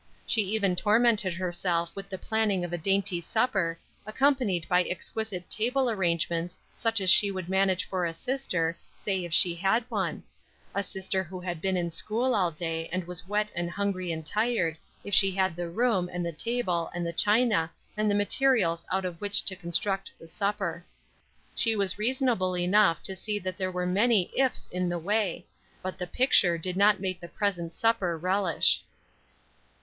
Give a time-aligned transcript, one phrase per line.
[0.25, 5.91] She even tormented herself with the planning of a dainty supper, accompanied by exquisite table
[5.91, 10.23] arrangements such as she would manage for a sister, say, if she had one
[10.73, 14.25] a sister who had been in school all day and was wet and hungry and
[14.25, 18.83] tired, if she had the room, and the table, and the china, and the materials
[18.91, 20.83] out of which to construct the supper.
[21.53, 25.45] She was reasonable enough to see that there were many ifs in the way,
[25.83, 28.81] but the picture did not make the present supper relish.